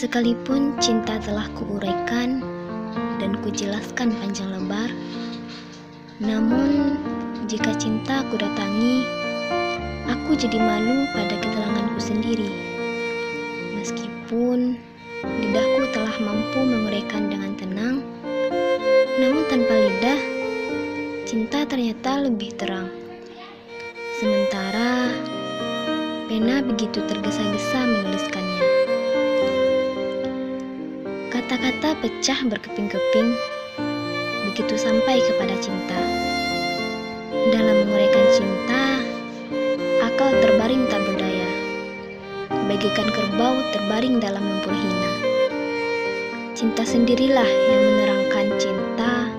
[0.00, 2.40] Sekalipun cinta telah kuuraikan
[3.20, 4.88] dan kujelaskan panjang lebar,
[6.24, 6.96] namun
[7.44, 9.04] jika cinta ku datangi,
[10.08, 12.48] aku jadi malu pada keteranganku sendiri.
[13.76, 14.80] Meskipun
[15.20, 18.00] lidahku telah mampu menguraikan dengan tenang,
[19.20, 20.20] namun tanpa lidah,
[21.28, 22.88] cinta ternyata lebih terang.
[24.16, 25.12] Sementara
[26.24, 28.19] pena begitu tergesa-gesa menuliskannya.
[31.40, 33.32] Kata-kata pecah berkeping-keping
[34.44, 35.96] begitu sampai kepada cinta.
[37.48, 39.00] Dalam menguraikan cinta,
[40.04, 41.48] akal terbaring tak berdaya.
[42.68, 45.12] Bagaikan kerbau terbaring dalam lumpur hina.
[46.52, 49.29] Cinta sendirilah yang menerangkan cinta.